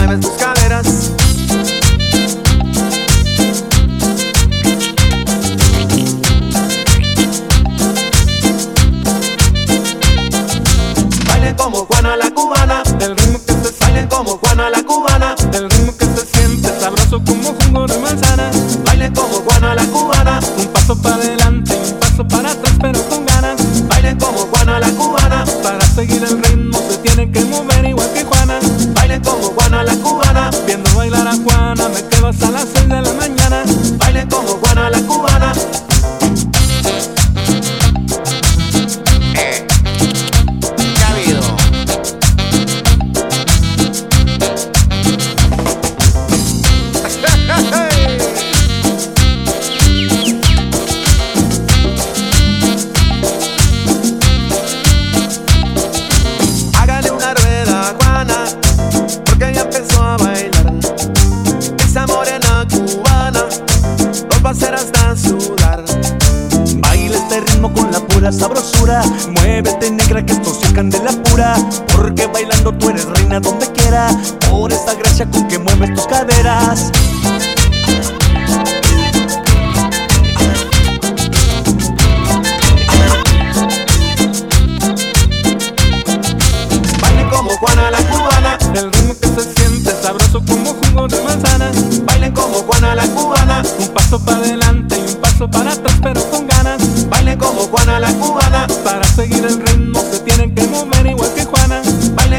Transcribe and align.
mueves 0.00 0.20
tus 0.20 0.32
caderas. 0.32 1.10
Bailen 11.26 11.54
como 11.56 11.86
Juana 11.86 12.16
la 12.16 12.30
cubana. 12.30 12.82
El 13.00 13.16
ritmo 13.16 13.38
que 13.46 13.52
se 13.52 13.72
Bailen 13.80 14.08
como 14.08 14.38
Juana 14.38 14.70
la 14.70 14.82
cubana. 14.82 15.34
el 15.52 15.70
ritmo 15.70 15.96
que 15.96 16.04
se 16.06 16.26
siente 16.26 16.68
sabroso 16.80 17.22
como 17.24 17.54
jugo 17.54 17.86
de 17.86 17.98
manzana. 17.98 18.50
Bailen 18.84 19.14
como 19.14 19.40
Juana 19.40 19.74
la 19.74 19.84
cubana. 19.86 20.40
Un 20.58 20.66
paso 20.68 20.96
para 21.00 21.16
adelante, 21.16 21.74
un 21.74 21.98
paso 21.98 22.26
para 22.28 22.50
atrás, 22.50 22.74
pero 22.80 23.02
con 23.08 23.26
ganas. 23.26 23.88
Bailen 23.88 24.18
como 24.18 24.38
Juana 24.46 24.80
la 24.80 24.90
cubana. 24.90 25.44
Para 25.62 25.86
seguir 25.86 26.22
el 26.24 26.39
Por 74.48 74.72
esta 74.72 74.94
gracia 74.94 75.28
con 75.30 75.46
que 75.48 75.58
mueves 75.58 75.94
tus 75.94 76.06
caderas. 76.06 76.90
Bailen 87.00 87.30
como 87.30 87.50
Juana 87.50 87.90
la 87.90 87.98
cubana, 87.98 88.58
El 88.74 88.92
ritmo 88.92 89.14
que 89.20 89.28
se 89.28 89.54
siente 89.54 89.90
sabroso 90.02 90.42
como 90.46 90.74
jugo 90.74 91.08
de 91.08 91.22
manzana. 91.22 91.70
bailen 92.04 92.32
como 92.32 92.58
Juana 92.62 92.94
la 92.94 93.06
cubana, 93.06 93.62
Un 93.78 93.88
paso 93.88 94.18
para 94.24 94.38
adelante 94.38 94.96
y 94.98 95.14
un 95.14 95.20
paso 95.20 95.50
para 95.50 95.72
atrás, 95.72 95.96
pero 96.02 96.24
con 96.30 96.46
ganas. 96.46 97.08
bailen 97.08 97.38
como 97.38 97.62
Juana 97.62 98.00
la 98.00 98.12
cubana, 98.14 98.66
Para 98.84 99.04
seguir 99.04 99.44
el 99.44 99.60
ritmo 99.60 99.89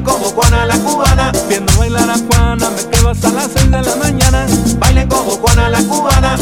bailen 0.00 0.04
como 0.04 0.30
Juana 0.30 0.66
la 0.66 0.78
cubana, 0.78 1.32
Viendo 1.48 1.72
bailar 1.78 2.08
a 2.10 2.16
Juana 2.16 2.70
me 2.70 2.90
quedo 2.90 3.10
hasta 3.10 3.30
las 3.30 3.50
6 3.54 3.70
de 3.70 3.82
la 3.82 3.96
mañana. 3.96 4.46
bailen 4.78 5.08
como 5.08 5.30
Juana 5.32 5.68
la 5.68 5.82
cubana. 5.82 6.36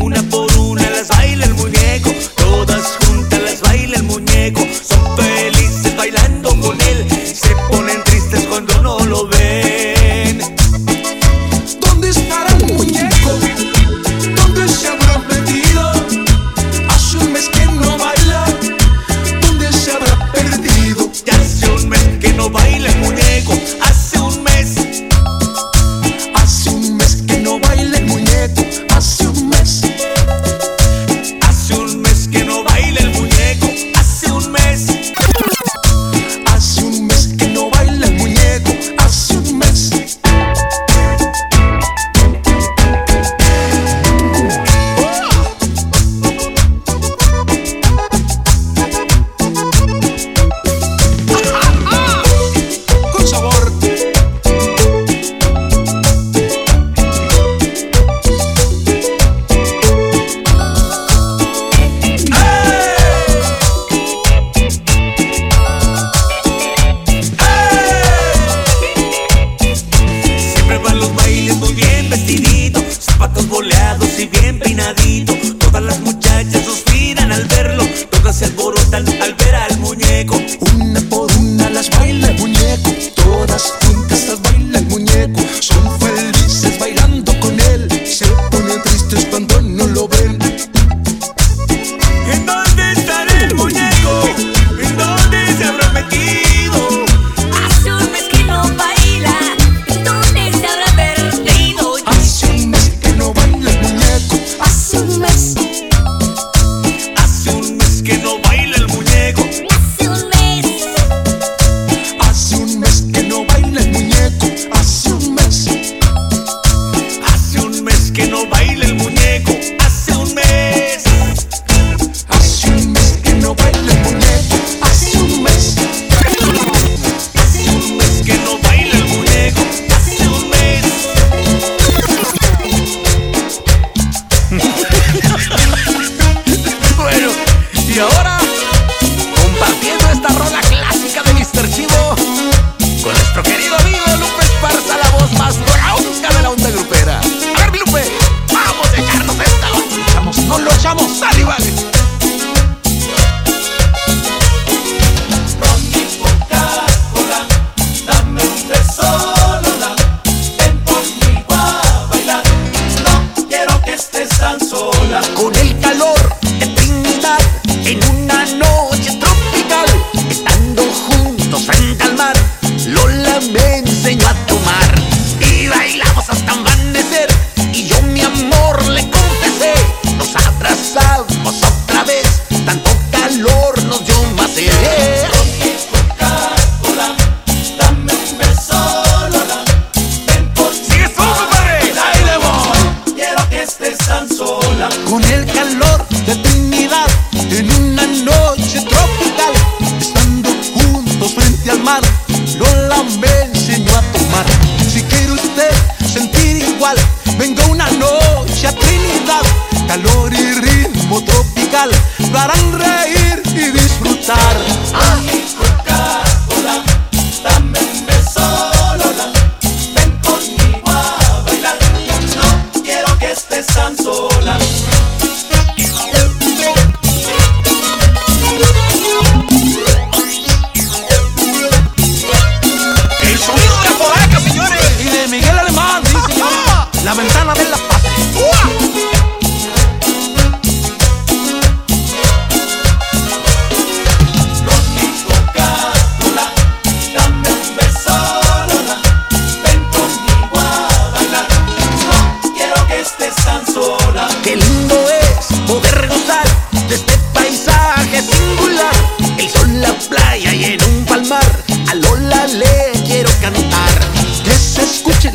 Una 0.00 0.20
por 0.24 0.52
una 0.58 0.90
las 0.90 1.06
baila 1.06 1.44
el 1.44 1.54
muñeco. 1.54 2.29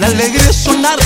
alegría 0.06 0.54
sonar. 0.54 1.00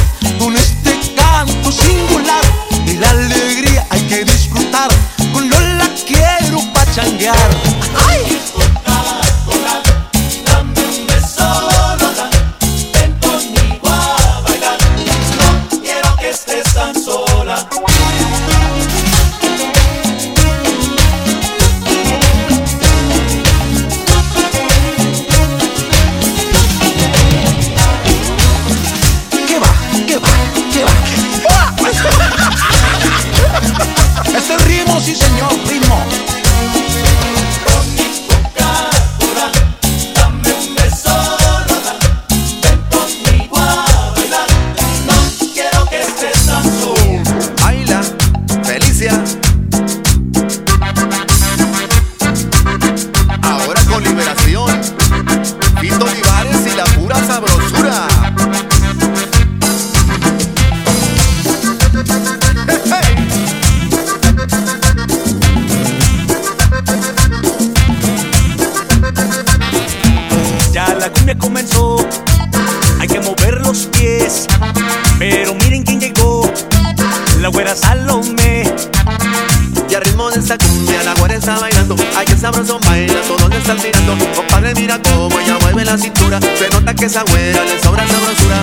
esa 80.39 80.58
cumbia, 80.58 81.03
la 81.03 81.13
güera 81.15 81.36
está 81.36 81.60
bailando. 81.60 81.96
Ay, 82.15 82.25
qué 82.25 82.38
sabroso 82.38 82.79
bailando, 82.86 83.36
¿dónde 83.38 83.58
están 83.58 83.77
tirando? 83.77 84.17
Compadre, 84.36 84.74
mira 84.75 85.00
cómo 85.01 85.38
ella 85.39 85.58
mueve 85.62 85.86
la 85.86 85.98
cintura. 85.98 86.39
Se 86.58 86.69
nota 86.69 86.93
que 86.96 87.05
esa 87.05 87.24
güera 87.24 87.63
le 87.65 87.81
sobra 87.81 88.08
sabrosura. 88.08 88.62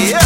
Yeah. 0.00 0.20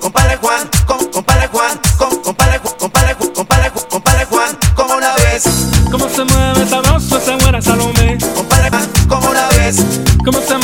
Compadre 0.00 0.36
Juan, 0.36 0.68
com, 0.86 0.98
compadre 1.12 1.48
Juan, 1.48 1.80
com, 1.96 2.10
compadre 2.22 2.58
Juan, 2.58 2.74
compadre 2.78 3.14
Juan, 3.14 3.30
compadre 3.34 3.70
Juan, 3.70 3.86
compadre 3.88 4.24
Juan, 4.24 4.58
¿cómo 4.74 5.00
la 5.00 5.14
ves? 5.16 5.44
¿Cómo 5.90 6.08
se 6.08 6.24
mueve 6.24 6.66
sabroso 6.68 7.18
esa 7.18 7.36
güera 7.36 7.62
Salomé? 7.62 8.18
Compadre 8.34 8.70
Juan, 8.70 8.90
¿cómo 9.08 9.32
la 9.32 9.48
ves? 9.50 9.76
¿Cómo 10.24 10.40
se 10.40 10.54
mueve? 10.58 10.63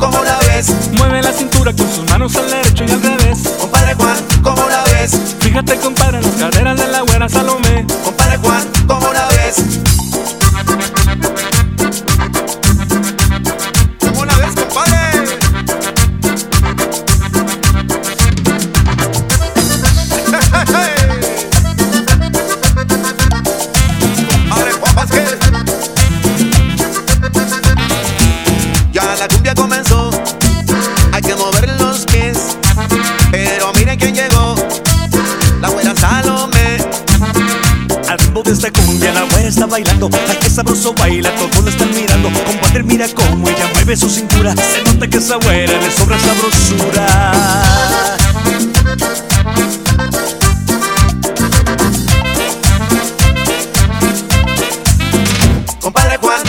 como 0.00 0.24
la 0.24 0.38
ves. 0.48 0.74
Mueve 0.92 1.22
la 1.22 1.32
cintura 1.32 1.72
con 1.72 1.88
sus 1.94 2.08
manos 2.10 2.34
al 2.36 2.52
aire 2.52 2.69
está 39.60 39.66
bailando. 39.70 40.08
Ay, 40.26 40.38
qué 40.40 40.48
sabroso 40.48 40.94
baila, 40.94 41.30
todos 41.36 41.62
la 41.62 41.70
están 41.70 41.94
mirando. 41.94 42.30
Compadre, 42.46 42.82
mira 42.82 43.06
cómo 43.14 43.46
ella 43.46 43.68
mueve 43.74 43.94
su 43.94 44.08
cintura. 44.08 44.54
Se 44.56 44.82
nota 44.84 45.06
que 45.06 45.18
esa 45.18 45.36
güera 45.36 45.78
le 45.78 45.90
sobra 45.90 46.18
sabrosura. 46.18 47.06
Compadre 55.80 56.16
Juan. 56.16 56.39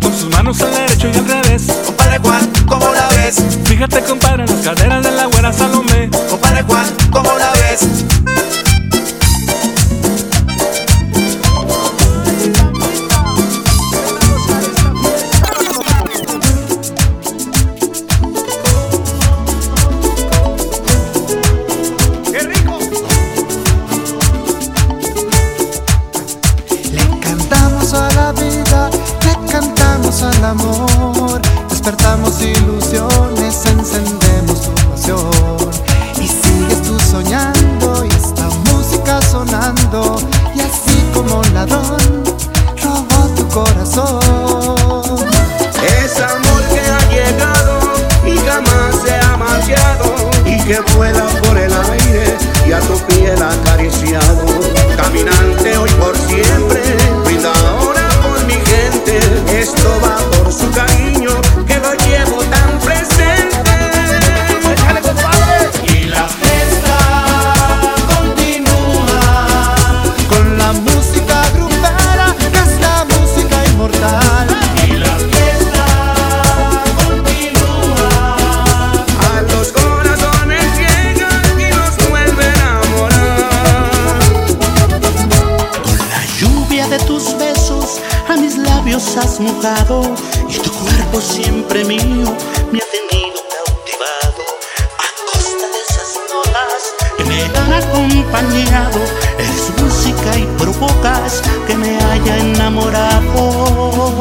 con 0.00 0.12
sus 0.12 0.30
manos 0.30 0.60
al 0.62 0.72
derecho 0.72 1.08
y 1.12 1.18
al 1.18 1.28
revés. 1.28 1.66
Compadre 1.84 2.18
Juan, 2.18 2.50
¿cómo 2.66 2.86
la 2.92 3.08
ves? 3.10 3.42
Fíjate, 3.64 4.02
compara 4.02 4.46
las 4.46 4.60
caderas 4.60 5.01
llorando 39.62 40.31
acompañado. 98.32 99.00
Eres 99.38 99.70
música 99.80 100.38
y 100.38 100.44
provocas 100.58 101.42
que 101.66 101.76
me 101.76 101.96
haya 102.02 102.38
enamorado. 102.38 104.20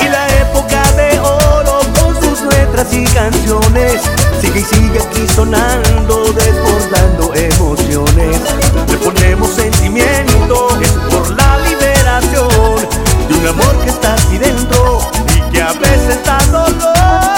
Y 0.00 0.08
la 0.08 0.28
época 0.40 0.82
de 0.92 1.18
oro 1.20 1.80
con 2.00 2.14
sus 2.22 2.40
letras 2.42 2.92
y 2.92 3.04
canciones 3.04 4.00
sigue 4.40 4.60
y 4.60 4.64
sigue 4.64 5.00
aquí 5.00 5.26
sonando, 5.34 6.32
desbordando 6.32 7.34
emociones. 7.34 8.40
Le 8.88 8.96
ponemos 8.98 9.50
sentimiento, 9.50 10.68
es 10.80 10.90
por 11.10 11.30
la 11.36 11.58
liberación 11.58 12.88
de 13.28 13.34
un 13.34 13.46
amor 13.46 13.76
que 13.84 13.90
está 13.90 14.14
aquí 14.14 14.38
dentro 14.38 15.00
y 15.36 15.52
que 15.52 15.62
a 15.62 15.72
veces 15.74 16.24
da 16.24 16.38
dolor. 16.50 17.37